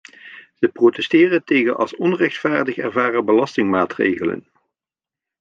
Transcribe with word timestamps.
Ze 0.53 0.67
protesteren 0.67 1.43
tegen 1.43 1.75
als 1.77 1.95
onrechtvaardig 1.95 2.77
ervaren 2.77 3.25
belastingmaatregelen. 3.25 4.47